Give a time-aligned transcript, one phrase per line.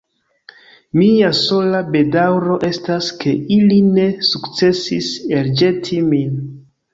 [0.99, 5.11] Mia sola bedaŭro estas ke ili ne sukcesis
[5.43, 6.35] elĵeti min.